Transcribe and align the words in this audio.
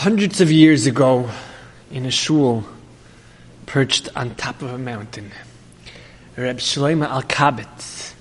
Hundreds 0.00 0.42
of 0.42 0.52
years 0.52 0.86
ago, 0.86 1.30
in 1.90 2.04
a 2.04 2.10
shul 2.10 2.66
perched 3.64 4.10
on 4.14 4.34
top 4.34 4.60
of 4.60 4.70
a 4.70 4.76
mountain, 4.76 5.32
Reb 6.36 6.58
Shlomo 6.58 7.08
Alkabetz 7.08 8.12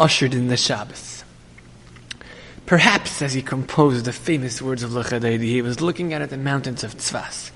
ushered 0.00 0.34
in 0.34 0.48
the 0.48 0.56
Shabbos. 0.56 1.22
Perhaps 2.66 3.22
as 3.22 3.34
he 3.34 3.40
composed 3.40 4.04
the 4.04 4.12
famous 4.12 4.60
words 4.60 4.82
of 4.82 4.90
Lecha 4.90 5.20
Dodi, 5.20 5.46
he 5.46 5.62
was 5.62 5.80
looking 5.80 6.12
out 6.12 6.22
at 6.22 6.30
the 6.30 6.36
mountains 6.36 6.82
of 6.82 6.96
Tzfas, 6.96 7.52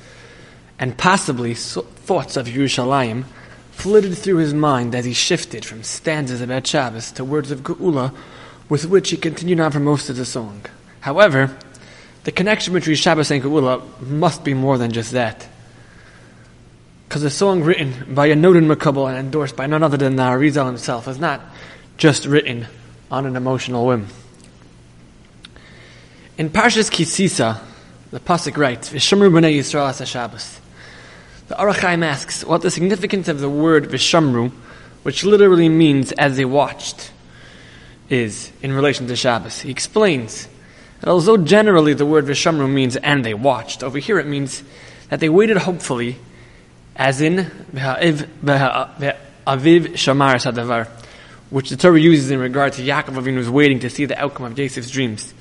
and 0.78 0.96
possibly 0.96 1.52
thoughts 1.54 2.36
of 2.36 2.46
Yerushalayim 2.46 3.24
flitted 3.72 4.16
through 4.16 4.36
his 4.36 4.54
mind 4.54 4.94
as 4.94 5.04
he 5.04 5.12
shifted 5.12 5.64
from 5.64 5.82
stanzas 5.82 6.40
about 6.40 6.68
Shabbos 6.68 7.10
to 7.10 7.24
words 7.24 7.50
of 7.50 7.64
Geula, 7.64 8.14
with 8.68 8.86
which 8.86 9.10
he 9.10 9.16
continued 9.16 9.58
on 9.58 9.72
for 9.72 9.80
most 9.80 10.08
of 10.08 10.14
the 10.14 10.24
song. 10.24 10.62
However, 11.00 11.58
the 12.26 12.32
connection 12.32 12.74
between 12.74 12.96
Shabbos 12.96 13.30
and 13.30 13.40
Geula 13.40 13.80
must 14.00 14.42
be 14.42 14.52
more 14.52 14.78
than 14.78 14.90
just 14.90 15.12
that. 15.12 15.46
Because 17.08 17.22
a 17.22 17.30
song 17.30 17.62
written 17.62 18.16
by 18.16 18.26
a 18.26 18.34
noted 18.34 18.64
Mekubal 18.64 19.08
and 19.08 19.16
endorsed 19.16 19.54
by 19.54 19.66
none 19.66 19.84
other 19.84 19.96
than 19.96 20.16
the 20.16 20.24
Arizal 20.24 20.66
himself 20.66 21.06
is 21.06 21.20
not 21.20 21.40
just 21.98 22.26
written 22.26 22.66
on 23.12 23.26
an 23.26 23.36
emotional 23.36 23.86
whim. 23.86 24.08
In 26.36 26.50
Parshas 26.50 26.90
Ki 26.90 27.04
Sisa, 27.04 27.60
the 28.10 28.18
Pasuk 28.18 28.56
writes, 28.56 28.90
Vishamru 28.90 29.30
b'nei 29.30 29.60
Yisrael 29.60 29.88
as 29.88 30.08
Shabbos. 30.08 30.60
The 31.46 31.62
Ohr 31.62 31.72
HaChaim 31.72 32.04
asks 32.04 32.44
what 32.44 32.60
the 32.60 32.72
significance 32.72 33.28
of 33.28 33.38
the 33.38 33.48
word 33.48 33.84
Vishamru, 33.84 34.50
which 35.04 35.22
literally 35.22 35.68
means 35.68 36.10
as 36.10 36.36
they 36.36 36.44
watched, 36.44 37.12
is 38.10 38.50
in 38.62 38.72
relation 38.72 39.06
to 39.06 39.14
Shabbos. 39.14 39.60
He 39.60 39.70
explains 39.70 40.48
that 41.00 41.08
although 41.08 41.36
generally 41.36 41.94
the 41.94 42.06
word 42.06 42.24
Vishamru 42.26 42.70
means 42.70 42.96
and 42.96 43.24
they 43.24 43.34
watched, 43.34 43.82
over 43.82 43.98
here 43.98 44.18
it 44.18 44.26
means 44.26 44.62
that 45.10 45.20
they 45.20 45.28
waited 45.28 45.58
hopefully, 45.58 46.16
as 46.94 47.20
in 47.20 47.50
Aviv 47.74 48.26
Shamar 49.46 50.36
Sadavar, 50.36 50.88
which 51.50 51.70
the 51.70 51.76
Torah 51.76 52.00
uses 52.00 52.30
in 52.30 52.40
regard 52.40 52.72
to 52.74 52.82
Yaakov 52.82 53.14
Avinu's 53.14 53.48
waiting 53.48 53.80
to 53.80 53.90
see 53.90 54.04
the 54.04 54.18
outcome 54.18 54.46
of 54.46 54.54
Joseph's 54.54 54.90
dreams. 54.90 55.32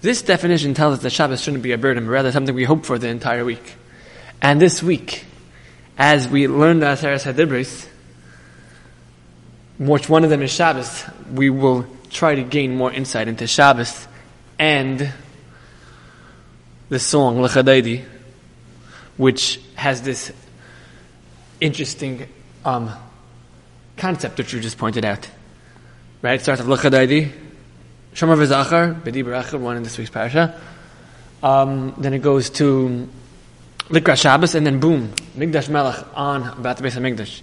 This 0.00 0.22
definition 0.22 0.74
tells 0.74 0.96
us 0.96 1.02
that 1.02 1.10
Shabbos 1.10 1.40
shouldn't 1.40 1.62
be 1.62 1.72
a 1.72 1.78
burden, 1.78 2.04
but 2.04 2.10
rather 2.10 2.32
something 2.32 2.54
we 2.54 2.64
hope 2.64 2.84
for 2.84 2.98
the 2.98 3.08
entire 3.08 3.44
week. 3.44 3.76
And 4.42 4.60
this 4.60 4.82
week, 4.82 5.24
as 5.96 6.28
we 6.28 6.48
learn 6.48 6.80
the 6.80 6.86
Aseres 6.86 7.24
Hadibros, 7.24 7.88
which 9.78 10.08
one 10.08 10.24
of 10.24 10.30
them 10.30 10.42
is 10.42 10.50
Shabbos, 10.50 11.04
we 11.32 11.48
will 11.50 11.86
try 12.10 12.34
to 12.34 12.42
gain 12.42 12.76
more 12.76 12.92
insight 12.92 13.28
into 13.28 13.46
Shabbos 13.46 14.06
and 14.58 15.12
the 16.88 16.98
song 16.98 17.38
Lecha 17.38 17.62
Dodi, 17.62 18.04
which 19.16 19.60
has 19.74 20.02
this 20.02 20.32
interesting 21.60 22.28
um, 22.64 22.90
concept 23.96 24.36
that 24.36 24.52
you 24.52 24.60
just 24.60 24.78
pointed 24.78 25.04
out. 25.04 25.28
Right? 26.22 26.34
It 26.34 26.42
starts 26.42 26.62
with 26.62 26.80
Lecha 26.80 26.90
Dodi, 26.90 27.30
Shomer 28.14 28.36
v'Zachar, 28.36 29.00
B'di 29.00 29.24
Barachar, 29.24 29.58
one 29.58 29.76
in 29.76 29.82
this 29.82 29.98
week's 29.98 30.10
parasha. 30.10 30.60
Um, 31.42 31.94
then 31.98 32.14
it 32.14 32.20
goes 32.20 32.48
to 32.50 33.08
Likra 33.88 34.16
Shabbos, 34.16 34.54
and 34.54 34.66
then 34.66 34.80
boom, 34.80 35.12
Mikdash 35.36 35.68
Melech 35.68 36.04
on 36.14 36.46
about 36.58 36.76
the 36.78 36.82
base 36.82 36.96
of 36.96 37.02
Migdash. 37.02 37.42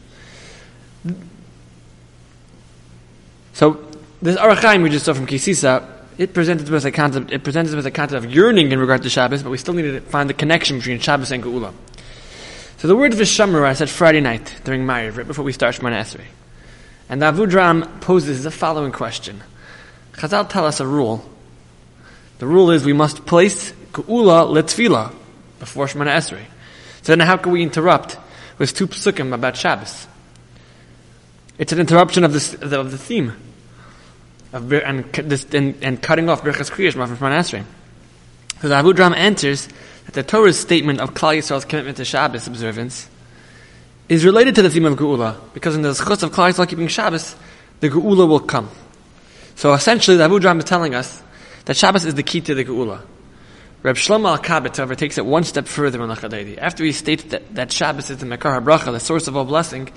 So 3.53 3.85
this 4.21 4.37
Ohr 4.37 4.55
HaChaim 4.55 4.81
we 4.81 4.89
just 4.89 5.05
saw 5.05 5.13
from 5.13 5.25
Ki 5.25 5.37
Sisa, 5.37 5.90
it 6.21 6.35
presented 6.35 6.71
us 6.71 6.85
a 6.85 6.91
concept. 6.91 7.31
It 7.31 7.43
presented 7.43 7.75
us 7.75 7.85
a 7.85 7.89
concept 7.89 8.23
of 8.23 8.31
yearning 8.31 8.71
in 8.71 8.77
regard 8.77 9.01
to 9.01 9.09
Shabbos, 9.09 9.41
but 9.41 9.49
we 9.49 9.57
still 9.57 9.73
needed 9.73 9.93
to 9.93 10.01
find 10.01 10.29
the 10.29 10.35
connection 10.35 10.77
between 10.77 10.99
Shabbos 10.99 11.31
and 11.31 11.43
Geula. 11.43 11.73
So 12.77 12.87
the 12.87 12.95
word 12.95 13.13
Vishamru 13.13 13.63
I 13.63 13.73
said 13.73 13.89
Friday 13.89 14.21
night 14.21 14.61
during 14.63 14.85
Ma'ariv, 14.85 15.17
right 15.17 15.25
before 15.25 15.43
we 15.43 15.51
start 15.51 15.73
Shemona 15.73 15.99
Esrei. 15.99 16.25
And 17.09 17.23
the 17.23 17.31
Avudram 17.31 18.01
poses 18.01 18.43
the 18.43 18.51
following 18.51 18.91
question. 18.91 19.41
Chazal 20.13 20.47
tell 20.47 20.67
us 20.67 20.79
a 20.79 20.85
rule. 20.85 21.27
The 22.37 22.45
rule 22.45 22.69
is 22.69 22.85
we 22.85 22.93
must 22.93 23.25
place 23.25 23.71
Geula 23.91 24.47
L'tefila 24.47 25.11
before 25.59 25.87
Shemona 25.87 26.15
Esrei. 26.17 26.45
So 27.01 27.13
then 27.13 27.19
how 27.21 27.37
can 27.37 27.51
we 27.51 27.63
interrupt 27.63 28.19
with 28.59 28.75
two 28.75 28.85
psukim 28.85 29.33
about 29.33 29.57
Shabbos? 29.57 30.05
It's 31.57 31.73
an 31.73 31.79
interruption 31.79 32.23
of, 32.23 32.31
this, 32.31 32.53
of 32.53 32.91
the 32.91 32.97
theme 32.99 33.33
of, 34.53 34.71
and, 34.73 35.05
this, 35.13 35.45
and, 35.53 35.75
and 35.81 36.01
cutting 36.01 36.29
off 36.29 36.43
Birchas 36.43 36.69
Kriyash 36.69 36.93
from 36.93 37.31
Esrei. 37.31 37.63
So 38.61 38.67
the 38.67 38.75
Avudram 38.75 39.15
answers 39.15 39.67
that 40.05 40.13
the 40.13 40.23
Torah's 40.23 40.59
statement 40.59 40.99
of 40.99 41.13
Klal 41.13 41.37
Yisrael's 41.37 41.65
commitment 41.65 41.97
to 41.97 42.05
Shabbos 42.05 42.47
observance 42.47 43.09
is 44.09 44.25
related 44.25 44.55
to 44.55 44.61
the 44.61 44.69
theme 44.69 44.85
of 44.85 44.97
Geula, 44.97 45.37
because 45.53 45.75
in 45.75 45.81
the 45.81 45.91
zchus 45.91 46.21
of 46.23 46.31
Klal 46.31 46.51
Yisrael 46.51 46.67
keeping 46.67 46.87
Shabbos, 46.87 47.35
the 47.79 47.89
Geula 47.89 48.27
will 48.27 48.39
come. 48.39 48.69
So 49.55 49.73
essentially, 49.73 50.17
the 50.17 50.27
Avudram 50.27 50.59
is 50.59 50.65
telling 50.65 50.95
us 50.95 51.23
that 51.65 51.77
Shabbos 51.77 52.05
is 52.05 52.15
the 52.15 52.23
key 52.23 52.41
to 52.41 52.53
the 52.53 52.65
Geula. 52.65 53.01
Reb 53.83 53.95
Shlomo 53.95 54.37
Alkabetz, 54.37 54.77
however, 54.77 54.93
takes 54.93 55.17
it 55.17 55.25
one 55.25 55.43
step 55.43 55.67
further 55.67 56.03
in 56.03 56.09
Lecha 56.09 56.29
Dodi. 56.29 56.57
After 56.57 56.83
he 56.83 56.91
states 56.91 57.23
that, 57.25 57.55
that 57.55 57.71
Shabbos 57.71 58.11
is 58.11 58.19
the 58.19 58.27
Mekor 58.27 58.61
HaBracha, 58.61 58.91
the 58.91 58.99
source 58.99 59.27
of 59.27 59.35
all 59.35 59.45
blessing, 59.45 59.89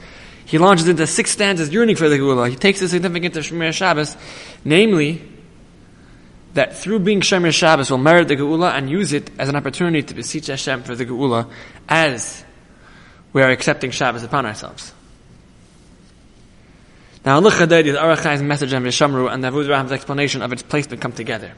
he 0.46 0.58
launches 0.58 0.88
into 0.88 1.06
six 1.06 1.30
stanzas 1.30 1.70
yearning 1.70 1.96
for 1.96 2.08
the 2.08 2.18
Geula. 2.18 2.50
He 2.50 2.56
takes 2.56 2.80
the 2.80 2.88
significance 2.88 3.36
of 3.36 3.44
Shomer 3.44 3.72
Shabbos, 3.72 4.16
namely, 4.64 5.22
that 6.52 6.76
through 6.76 7.00
being 7.00 7.20
Shomer 7.20 7.52
Shabbos 7.52 7.90
will 7.90 7.98
merit 7.98 8.28
the 8.28 8.36
Geula 8.36 8.72
and 8.72 8.90
use 8.90 9.12
it 9.12 9.30
as 9.38 9.48
an 9.48 9.56
opportunity 9.56 10.02
to 10.02 10.14
beseech 10.14 10.48
Hashem 10.48 10.82
for 10.82 10.94
the 10.94 11.06
Geula 11.06 11.50
as 11.88 12.44
we 13.32 13.42
are 13.42 13.50
accepting 13.50 13.90
Shabbos 13.90 14.22
upon 14.22 14.46
ourselves. 14.46 14.92
Now, 17.24 17.40
Lecha 17.40 17.66
Dodi, 17.66 17.92
the 17.92 18.04
Ohr 18.04 18.14
HaChaim's 18.14 18.42
message 18.42 18.74
and 18.74 18.84
Vishamru 18.84 19.32
and 19.32 19.42
the 19.42 19.50
Avud 19.50 19.92
explanation 19.92 20.42
of 20.42 20.52
its 20.52 20.62
placement 20.62 21.00
come 21.00 21.12
together. 21.12 21.52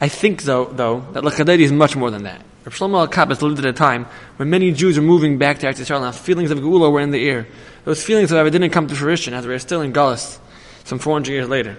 I 0.00 0.08
think, 0.08 0.42
though, 0.42 0.64
though 0.64 1.00
that 1.12 1.22
Lecha 1.22 1.44
Dodi 1.44 1.60
is 1.60 1.72
much 1.72 1.96
more 1.96 2.10
than 2.10 2.22
that. 2.22 2.40
Rav 2.64 2.74
Shlomo 2.74 3.06
Alkabetz 3.06 3.42
lived 3.42 3.58
at 3.58 3.66
a 3.66 3.74
time 3.74 4.06
when 4.36 4.48
many 4.48 4.72
Jews 4.72 4.96
were 4.96 5.04
moving 5.04 5.36
back 5.36 5.58
to 5.58 5.66
Eretz 5.66 5.80
Yisrael 5.80 6.02
and 6.02 6.14
feelings 6.14 6.50
of 6.50 6.58
Geula 6.58 6.90
were 6.90 7.00
in 7.00 7.10
the 7.10 7.28
air. 7.28 7.46
Those 7.84 8.02
feelings, 8.02 8.30
however, 8.30 8.48
didn't 8.48 8.70
come 8.70 8.86
to 8.86 8.94
fruition 8.94 9.34
as 9.34 9.46
we 9.46 9.52
are 9.52 9.58
still 9.58 9.82
in 9.82 9.92
Galus 9.92 10.38
some 10.84 10.98
400 10.98 11.30
years 11.30 11.48
later. 11.48 11.76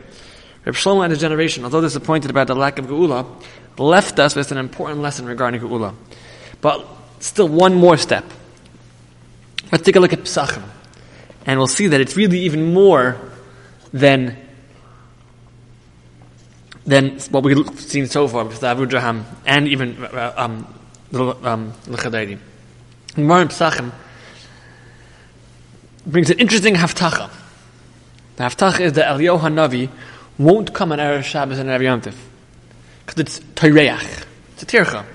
Rav 0.63 0.75
Shlomo 0.75 1.03
and 1.03 1.11
his 1.11 1.19
generation, 1.19 1.63
although 1.63 1.81
disappointed 1.81 2.29
about 2.29 2.45
the 2.45 2.55
lack 2.55 2.77
of 2.77 2.85
Geula, 2.85 3.25
left 3.79 4.19
us 4.19 4.35
with 4.35 4.51
an 4.51 4.59
important 4.59 5.01
lesson 5.01 5.25
regarding 5.25 5.59
Geula. 5.59 5.95
But 6.61 6.85
still 7.19 7.47
one 7.47 7.73
more 7.73 7.97
step. 7.97 8.23
Let's 9.71 9.83
take 9.83 9.95
a 9.95 9.99
look 9.99 10.13
at 10.13 10.19
Pesachim. 10.19 10.63
And 11.47 11.59
we'll 11.59 11.67
see 11.67 11.87
that 11.87 11.99
it's 11.99 12.15
really 12.15 12.39
even 12.41 12.73
more 12.73 13.17
than 13.91 14.37
than 16.85 17.19
what 17.31 17.43
we've 17.43 17.79
seen 17.79 18.07
so 18.07 18.27
far 18.27 18.45
with 18.45 18.59
the 18.59 18.67
Abu 18.67 18.87
and 19.45 19.67
even 19.67 20.03
uh, 20.03 20.33
um, 20.37 20.67
um. 21.13 21.73
Gemara 23.15 23.41
in 23.41 23.47
Pesachim 23.47 23.91
brings 26.05 26.29
an 26.29 26.39
interesting 26.39 26.75
havtacha. 26.75 27.31
The 28.35 28.43
havtacha 28.43 28.81
is 28.81 28.93
that 28.93 29.15
Eliyahu 29.15 29.39
Hanavi 29.39 29.89
won't 30.37 30.73
come 30.73 30.91
on 30.91 30.99
Erev 30.99 31.23
Shabbos 31.23 31.59
and 31.59 31.69
Erev 31.69 31.83
Yom 31.83 32.01
Tov. 32.01 32.15
Because 33.05 33.19
it's 33.19 33.39
Teireach. 33.39 34.25
It's 34.53 34.63
a 34.63 34.65
tircha. 34.65 35.05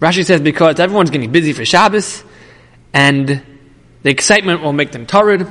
Rashi 0.00 0.24
says 0.24 0.40
because 0.40 0.78
everyone's 0.78 1.10
getting 1.10 1.32
busy 1.32 1.52
for 1.52 1.64
Shabbos 1.64 2.22
and 2.92 3.42
the 4.02 4.10
excitement 4.10 4.62
will 4.62 4.72
make 4.72 4.92
them 4.92 5.06
torrid. 5.06 5.46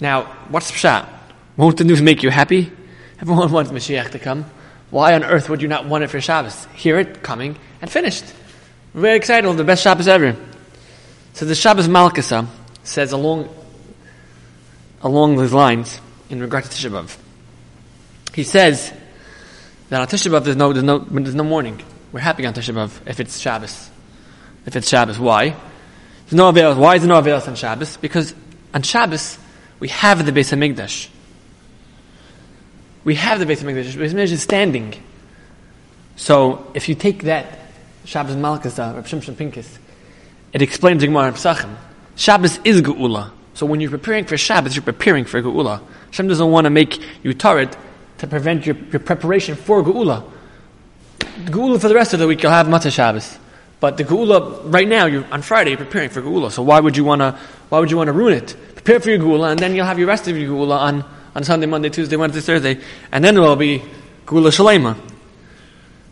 Now, 0.00 0.24
what's 0.48 0.70
the 0.70 0.76
pshat? 0.76 1.08
Won't 1.56 1.76
the 1.76 1.84
news 1.84 2.02
make 2.02 2.22
you 2.22 2.30
happy? 2.30 2.72
Everyone 3.22 3.52
wants 3.52 3.70
Mashiach 3.70 4.10
to 4.10 4.18
come. 4.18 4.44
Why 4.90 5.14
on 5.14 5.22
earth 5.22 5.48
would 5.48 5.62
you 5.62 5.68
not 5.68 5.86
want 5.86 6.02
it 6.02 6.08
for 6.08 6.20
Shabbos? 6.20 6.66
Hear 6.74 6.98
it 6.98 7.22
coming 7.22 7.56
and 7.80 7.88
finished. 7.88 8.24
Very 8.94 9.16
excited. 9.16 9.50
The 9.56 9.62
best 9.62 9.84
Shabbos 9.84 10.08
ever. 10.08 10.36
So 11.32 11.46
the 11.46 11.54
Shabbos 11.54 11.86
Malkesa 11.86 12.48
says 12.82 13.12
along 13.12 13.48
along 15.02 15.36
those 15.36 15.52
lines 15.52 16.00
in 16.30 16.40
regard 16.40 16.64
to 16.64 16.70
Tisha 16.70 16.90
B'av. 16.90 17.16
He 18.34 18.42
says 18.42 18.92
that 19.88 20.00
on 20.00 20.08
Tisha 20.08 20.28
B'av 20.28 20.42
there's 20.42 20.56
no, 20.56 20.72
there's 20.72 20.84
no, 20.84 20.98
there's 20.98 21.34
no 21.36 21.44
mourning. 21.44 21.80
We're 22.10 22.20
happy 22.20 22.44
on 22.44 22.54
Tisha 22.54 22.74
B'av 22.74 23.06
if 23.06 23.20
it's 23.20 23.38
Shabbos. 23.38 23.88
If 24.66 24.74
it's 24.74 24.88
Shabbos. 24.88 25.20
Why? 25.20 25.50
There's 26.24 26.34
no 26.34 26.48
avail. 26.48 26.74
Why 26.74 26.96
is 26.96 27.02
there 27.02 27.08
no 27.08 27.18
avail 27.18 27.40
on 27.46 27.54
Shabbos? 27.54 27.98
Because 27.98 28.34
on 28.74 28.82
Shabbos 28.82 29.38
we 29.78 29.88
have 29.88 30.26
the 30.26 30.32
Beis 30.32 30.52
Hamikdash. 30.52 31.08
We 33.04 33.16
have 33.16 33.38
the 33.38 33.46
Beis 33.46 33.62
Hamikdash. 33.62 33.94
The 33.94 34.04
Hamikdash 34.04 34.32
is 34.32 34.42
standing. 34.42 34.94
So 36.16 36.70
if 36.74 36.88
you 36.88 36.94
take 36.94 37.24
that 37.24 37.58
Shabbos 38.04 38.36
Malkesa, 38.36 38.92
uh, 38.92 38.96
Reb 38.96 39.06
Shimshon 39.06 39.36
Pincus, 39.36 39.78
it 40.52 40.62
explains 40.62 41.02
Gemara 41.02 41.32
Pesachim. 41.32 41.74
Shabbos 42.16 42.58
is 42.64 42.82
Geula. 42.82 43.32
So 43.54 43.66
when 43.66 43.80
you're 43.80 43.90
preparing 43.90 44.24
for 44.24 44.36
Shabbos, 44.36 44.76
you're 44.76 44.82
preparing 44.82 45.24
for 45.24 45.42
Geula. 45.42 45.82
Hashem 46.06 46.28
doesn't 46.28 46.50
want 46.50 46.66
to 46.66 46.70
make 46.70 47.00
you 47.24 47.34
tarid 47.34 47.74
to 48.18 48.26
prevent 48.26 48.66
your, 48.66 48.76
your 48.92 49.00
preparation 49.00 49.56
for 49.56 49.82
Geula. 49.82 50.24
Geula 51.18 51.80
for 51.80 51.88
the 51.88 51.94
rest 51.94 52.12
of 52.12 52.20
the 52.20 52.26
week, 52.26 52.42
you'll 52.42 52.52
have 52.52 52.66
Matzah 52.66 52.92
Shabbos. 52.92 53.38
But 53.80 53.96
the 53.96 54.04
Geula, 54.04 54.62
right 54.72 54.86
now, 54.86 55.06
you're, 55.06 55.24
on 55.32 55.42
Friday, 55.42 55.70
you're 55.70 55.78
preparing 55.78 56.10
for 56.10 56.22
Geula. 56.22 56.52
So 56.52 56.62
why 56.62 56.78
would 56.78 56.96
you 56.96 57.04
want 57.04 57.20
to, 57.20 57.38
why 57.68 57.80
would 57.80 57.90
you 57.90 57.96
want 57.96 58.08
to 58.08 58.12
ruin 58.12 58.34
it? 58.34 58.54
Prepare 58.74 59.00
for 59.00 59.10
your 59.10 59.18
Geula, 59.18 59.50
and 59.50 59.58
then 59.58 59.74
you'll 59.74 59.86
have 59.86 59.98
your 59.98 60.08
rest 60.08 60.28
of 60.28 60.36
your 60.36 60.50
Geula 60.50 60.78
on, 60.78 61.04
on 61.34 61.44
Sunday, 61.44 61.66
Monday, 61.66 61.90
Tuesday, 61.90 62.16
Wednesday, 62.16 62.40
Thursday. 62.40 62.80
And 63.10 63.24
then 63.24 63.34
there 63.34 63.42
will 63.42 63.56
be 63.56 63.82
Geula 64.26 64.50
Shalema. 64.50 64.96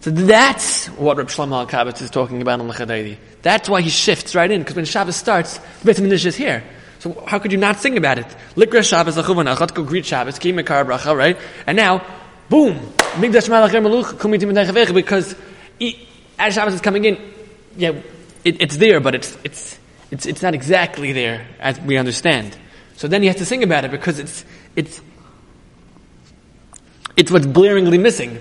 So 0.01 0.11
that's 0.11 0.87
what 0.87 1.19
Reb 1.19 1.29
Shlomo 1.29 1.67
Alkabetz 1.67 2.01
is 2.01 2.09
talking 2.09 2.41
about 2.41 2.61
on 2.61 2.69
the 2.69 2.73
Chadaydi. 2.73 3.19
That's 3.43 3.69
why 3.69 3.83
he 3.83 3.91
shifts 3.91 4.35
right 4.35 4.51
in, 4.51 4.61
because 4.63 4.77
when 4.77 4.87
Shabbos 4.87 5.17
starts, 5.17 5.59
the 5.59 5.87
Beit 5.87 5.97
HaMikdash 5.97 6.25
is 6.25 6.37
here. 6.37 6.65
So 7.01 7.23
how 7.27 7.39
could 7.39 7.53
you 7.53 7.59
not 7.59 7.79
sing 7.79 7.99
about 7.99 8.19
it? 8.19 8.27
Likra 8.57 8.83
Shabbos, 8.83 9.17
Lachuvan, 9.17 9.55
Achat, 9.55 9.75
go 9.75 9.83
greet 9.85 10.07
Shabbos, 10.07 10.39
Ki 10.39 10.53
Mekar 10.53 10.87
Bracha, 10.87 11.15
right? 11.15 11.37
And 11.67 11.77
now, 11.77 12.05
boom! 12.49 12.77
Migdash 13.17 13.49
Malachim 13.49 13.87
Maluch, 13.87 14.15
Kumitim 14.15 14.53
Medechavech, 14.53 14.95
because 14.95 15.35
as 16.39 16.55
Shabbos 16.55 16.75
is 16.75 16.81
coming 16.81 17.05
in, 17.05 17.19
yeah, 17.77 17.93
it, 18.45 18.61
it's 18.61 18.77
there, 18.79 19.01
but 19.01 19.15
it's, 19.15 19.37
it's, 19.45 19.79
it's, 20.11 20.25
it's 20.25 20.43
not 20.43 20.55
exactly 20.55 21.13
there 21.13 21.47
as 21.59 21.79
we 21.81 21.99
understand. 21.99 22.57
So 22.97 23.07
then 23.09 23.21
he 23.23 23.29
has 23.29 23.37
to 23.37 23.45
sing 23.45 23.63
about 23.63 23.85
it 23.85 23.91
because 23.91 24.19
it's, 24.19 24.45
it's, 24.77 25.03
it's 27.17 27.31
what's 27.31 27.47
blaringly 27.47 28.01
missing. 28.01 28.39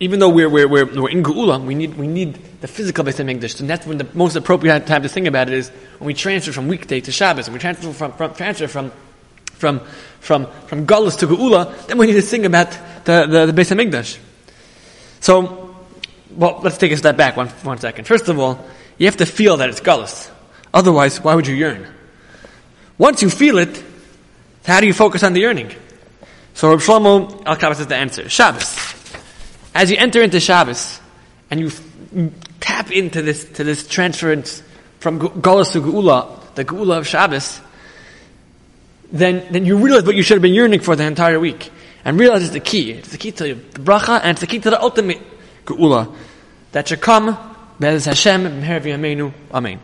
Even 0.00 0.20
though 0.20 0.28
we're, 0.28 0.48
we're, 0.48 0.68
we're, 0.68 0.84
we're 0.84 1.10
in 1.10 1.24
Geula, 1.24 1.64
we 1.64 1.74
need, 1.74 1.94
we 1.94 2.06
need 2.06 2.34
the 2.60 2.68
physical 2.68 3.04
Beis 3.04 3.16
HaMikdash. 3.16 3.58
And 3.58 3.68
that's 3.68 3.84
when 3.84 3.98
the 3.98 4.06
most 4.14 4.36
appropriate 4.36 4.86
time 4.86 5.02
to 5.02 5.08
sing 5.08 5.26
about 5.26 5.48
it 5.48 5.54
is 5.54 5.70
when 5.98 6.06
we 6.06 6.14
transfer 6.14 6.52
from 6.52 6.68
weekday 6.68 7.00
to 7.00 7.10
Shabbos, 7.10 7.48
and 7.48 7.54
we 7.54 7.58
transfer 7.58 7.92
from, 7.92 8.12
from, 8.12 8.32
transfer 8.34 8.68
from, 8.68 8.92
from, 9.54 9.80
from, 10.20 10.46
from 10.66 10.86
Galus 10.86 11.18
to 11.18 11.26
Geula, 11.26 11.86
then 11.88 11.98
we 11.98 12.06
need 12.06 12.12
to 12.12 12.22
sing 12.22 12.46
about 12.46 12.70
the, 13.04 13.26
the, 13.26 13.52
the 13.52 13.60
Beis 13.60 13.74
HaMikdash. 13.74 14.18
So, 15.18 15.74
well, 16.30 16.60
let's 16.62 16.78
take 16.78 16.92
a 16.92 16.96
step 16.96 17.16
back 17.16 17.36
one, 17.36 17.48
one 17.48 17.78
second. 17.78 18.04
First 18.04 18.28
of 18.28 18.38
all, 18.38 18.64
you 18.98 19.06
have 19.06 19.16
to 19.16 19.26
feel 19.26 19.56
that 19.56 19.68
it's 19.68 19.80
Galus. 19.80 20.30
Otherwise, 20.72 21.20
why 21.24 21.34
would 21.34 21.48
you 21.48 21.56
yearn? 21.56 21.88
Once 22.98 23.20
you 23.22 23.30
feel 23.30 23.58
it, 23.58 23.82
how 24.64 24.80
do 24.80 24.86
you 24.86 24.92
focus 24.92 25.24
on 25.24 25.32
the 25.32 25.40
yearning? 25.40 25.74
So 26.58 26.70
Reb 26.70 26.80
Shlomo 26.80 27.46
Al 27.46 27.70
is 27.70 27.86
the 27.86 27.94
answer. 27.94 28.28
Shabbos. 28.28 28.76
As 29.76 29.92
you 29.92 29.96
enter 29.96 30.20
into 30.20 30.40
Shabbos, 30.40 30.98
and 31.52 31.60
you, 31.60 31.70
tap 32.58 32.90
into 32.90 33.22
this, 33.22 33.44
to 33.44 33.62
this 33.62 33.86
transference 33.86 34.60
from 34.98 35.20
Galus 35.20 35.70
to 35.74 35.80
Geula, 35.80 36.52
the 36.56 36.64
Geula 36.64 36.98
of 36.98 37.06
Shabbos, 37.06 37.60
then, 39.12 39.46
then 39.52 39.66
you 39.66 39.76
realize 39.76 40.02
what 40.02 40.16
you 40.16 40.24
should 40.24 40.34
have 40.34 40.42
been 40.42 40.52
yearning 40.52 40.80
for 40.80 40.96
the 40.96 41.04
entire 41.04 41.38
week. 41.38 41.70
And 42.04 42.18
realize 42.18 42.42
it's 42.42 42.52
the 42.52 42.58
key. 42.58 42.90
It's 42.90 43.10
the 43.10 43.18
key 43.18 43.30
to 43.30 43.54
the 43.54 43.78
bracha, 43.78 44.18
and 44.20 44.32
it's 44.32 44.40
the 44.40 44.48
key 44.48 44.58
to 44.58 44.70
the 44.70 44.82
ultimate 44.82 45.20
Geula. 45.64 46.12
That 46.72 46.88
should 46.88 47.00
come, 47.00 47.38
Be'ez 47.78 48.06
Hashem, 48.06 48.64
Amen. 49.54 49.80